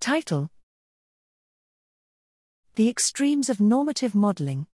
Title 0.00 0.48
The 2.76 2.88
Extremes 2.88 3.50
of 3.50 3.60
Normative 3.60 4.14
Modeling. 4.14 4.68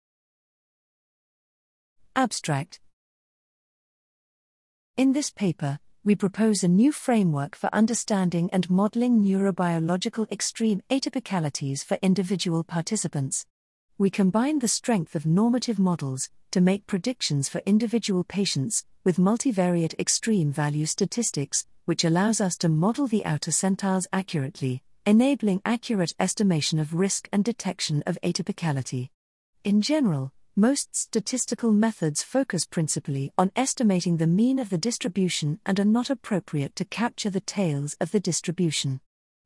Abstract 2.16 2.80
In 4.96 5.12
this 5.12 5.30
paper, 5.30 5.78
we 6.02 6.16
propose 6.16 6.64
a 6.64 6.68
new 6.68 6.90
framework 6.90 7.54
for 7.54 7.72
understanding 7.72 8.50
and 8.52 8.68
modeling 8.68 9.22
neurobiological 9.22 10.30
extreme 10.32 10.82
atypicalities 10.90 11.84
for 11.84 11.98
individual 12.02 12.64
participants. 12.64 13.46
We 13.98 14.10
combine 14.10 14.58
the 14.58 14.66
strength 14.66 15.14
of 15.14 15.24
normative 15.24 15.78
models 15.78 16.30
to 16.50 16.60
make 16.60 16.88
predictions 16.88 17.48
for 17.48 17.62
individual 17.64 18.24
patients 18.24 18.84
with 19.04 19.18
multivariate 19.18 19.94
extreme 20.00 20.50
value 20.52 20.84
statistics, 20.84 21.64
which 21.84 22.02
allows 22.04 22.40
us 22.40 22.56
to 22.56 22.68
model 22.68 23.06
the 23.06 23.24
outer 23.24 23.52
centiles 23.52 24.08
accurately, 24.12 24.82
enabling 25.04 25.60
accurate 25.64 26.14
estimation 26.20 26.78
of 26.78 26.94
risk 26.94 27.28
and 27.32 27.44
detection 27.44 28.04
of 28.06 28.18
atypicality. 28.22 29.08
In 29.64 29.82
general, 29.82 30.32
most 30.54 30.94
statistical 30.94 31.72
methods 31.72 32.22
focus 32.22 32.66
principally 32.66 33.32
on 33.36 33.50
estimating 33.56 34.18
the 34.18 34.26
mean 34.26 34.58
of 34.58 34.70
the 34.70 34.78
distribution 34.78 35.58
and 35.66 35.80
are 35.80 35.84
not 35.84 36.10
appropriate 36.10 36.76
to 36.76 36.84
capture 36.84 37.30
the 37.30 37.40
tails 37.40 37.96
of 38.00 38.12
the 38.12 38.20
distribution. 38.20 39.00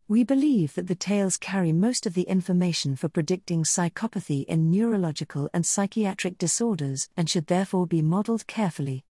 We 0.08 0.24
believe 0.24 0.74
that 0.74 0.88
the 0.88 0.94
tails 0.94 1.36
carry 1.36 1.72
most 1.72 2.06
of 2.06 2.14
the 2.14 2.22
information 2.22 2.94
for 2.94 3.08
predicting 3.08 3.64
psychopathy 3.64 4.44
in 4.44 4.70
neurological 4.70 5.48
and 5.54 5.64
psychiatric 5.64 6.38
disorders 6.38 7.08
and 7.16 7.30
should 7.30 7.46
therefore 7.46 7.86
be 7.86 8.02
modeled 8.02 8.46
carefully. 8.46 9.04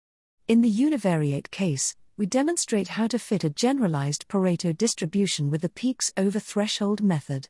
In 0.47 0.61
the 0.61 0.71
univariate 0.71 1.51
case, 1.51 1.95
we 2.17 2.25
demonstrate 2.25 2.87
how 2.89 3.05
to 3.05 3.19
fit 3.19 3.43
a 3.43 3.49
generalized 3.49 4.27
Pareto 4.27 4.75
distribution 4.75 5.51
with 5.51 5.61
the 5.61 5.69
peaks 5.69 6.11
over 6.17 6.39
threshold 6.39 7.03
method. 7.03 7.47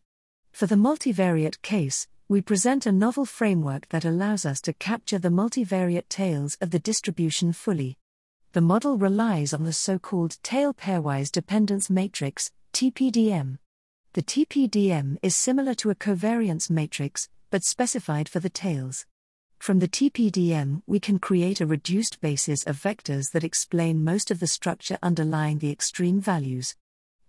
For 0.51 0.65
the 0.65 0.75
multivariate 0.75 1.61
case, 1.61 2.07
we 2.27 2.41
present 2.41 2.85
a 2.85 2.91
novel 2.91 3.25
framework 3.25 3.87
that 3.89 4.03
allows 4.03 4.45
us 4.45 4.59
to 4.61 4.73
capture 4.73 5.19
the 5.19 5.29
multivariate 5.29 6.09
tails 6.09 6.57
of 6.59 6.71
the 6.71 6.79
distribution 6.79 7.53
fully. 7.53 7.97
The 8.51 8.59
model 8.59 8.97
relies 8.97 9.53
on 9.53 9.63
the 9.63 9.71
so 9.71 9.97
called 9.97 10.37
tail 10.43 10.73
pairwise 10.73 11.31
dependence 11.31 11.89
matrix, 11.89 12.51
TPDM. 12.73 13.59
The 14.11 14.23
TPDM 14.23 15.17
is 15.21 15.37
similar 15.37 15.75
to 15.75 15.91
a 15.91 15.95
covariance 15.95 16.69
matrix, 16.69 17.29
but 17.49 17.63
specified 17.63 18.27
for 18.27 18.41
the 18.41 18.49
tails. 18.49 19.05
From 19.59 19.79
the 19.79 19.87
TPDM, 19.87 20.81
we 20.87 20.99
can 20.99 21.19
create 21.19 21.59
a 21.59 21.65
reduced 21.65 22.21
basis 22.21 22.63
of 22.63 22.81
vectors 22.81 23.31
that 23.31 23.43
explain 23.43 24.03
most 24.03 24.31
of 24.31 24.39
the 24.39 24.47
structure 24.47 24.97
underlying 25.03 25.59
the 25.59 25.71
extreme 25.71 26.21
values. 26.21 26.75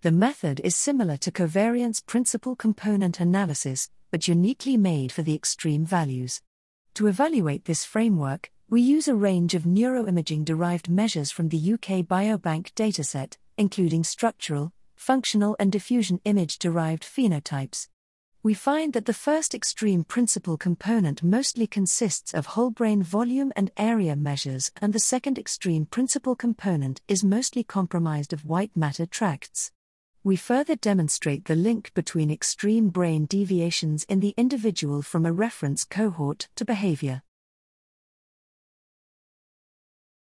The 0.01 0.11
method 0.11 0.61
is 0.63 0.75
similar 0.75 1.17
to 1.17 1.31
covariance 1.31 2.05
principal 2.05 2.55
component 2.55 3.19
analysis, 3.19 3.89
but 4.11 4.27
uniquely 4.27 4.77
made 4.77 5.11
for 5.11 5.21
the 5.21 5.35
extreme 5.35 5.85
values. 5.85 6.41
To 6.93 7.07
evaluate 7.07 7.65
this 7.65 7.83
framework, 7.83 8.51
we 8.69 8.81
use 8.81 9.07
a 9.07 9.15
range 9.15 9.55
of 9.55 9.63
neuroimaging 9.63 10.45
derived 10.45 10.89
measures 10.89 11.31
from 11.31 11.49
the 11.49 11.73
UK 11.73 12.05
Biobank 12.05 12.71
dataset, 12.73 13.35
including 13.57 14.03
structural, 14.03 14.71
functional, 14.95 15.55
and 15.59 15.71
diffusion 15.71 16.21
image 16.23 16.59
derived 16.59 17.03
phenotypes. 17.03 17.89
We 18.41 18.53
find 18.53 18.93
that 18.93 19.05
the 19.05 19.13
first 19.13 19.53
extreme 19.53 20.03
principal 20.03 20.57
component 20.57 21.23
mostly 21.23 21.67
consists 21.67 22.33
of 22.33 22.45
whole 22.45 22.71
brain 22.71 23.03
volume 23.03 23.51
and 23.55 23.71
area 23.77 24.15
measures, 24.15 24.71
and 24.81 24.93
the 24.93 24.99
second 24.99 25.37
extreme 25.37 25.85
principal 25.85 26.35
component 26.35 27.01
is 27.07 27.23
mostly 27.23 27.63
comprised 27.63 28.33
of 28.33 28.45
white 28.45 28.75
matter 28.75 29.05
tracts 29.05 29.71
we 30.21 30.35
further 30.35 30.75
demonstrate 30.75 31.45
the 31.45 31.55
link 31.55 31.93
between 31.93 32.29
extreme 32.29 32.89
brain 32.89 33.25
deviations 33.25 34.03
in 34.03 34.19
the 34.19 34.33
individual 34.35 35.01
from 35.01 35.25
a 35.25 35.31
reference 35.31 35.85
cohort 35.85 36.49
to 36.55 36.65
behavior. 36.65 37.23